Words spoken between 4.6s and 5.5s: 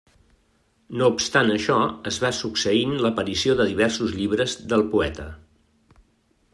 del poeta.